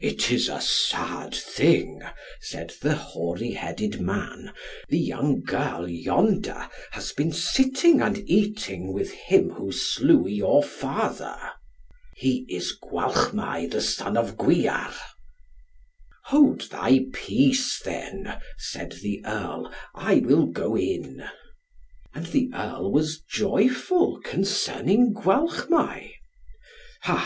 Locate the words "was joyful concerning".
22.90-25.12